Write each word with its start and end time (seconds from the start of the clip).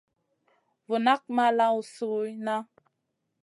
Vu 0.87 0.95
nak 1.05 1.21
ma 1.35 1.45
lawn 1.57 1.81
sui 1.95 2.31
nʼa. 2.45 2.57